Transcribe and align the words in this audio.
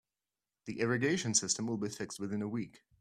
The 0.65 0.79
irrigation 0.79 1.35
system 1.35 1.67
will 1.67 1.77
be 1.77 1.87
fixed 1.87 2.19
within 2.19 2.41
a 2.41 2.47
week. 2.49 2.81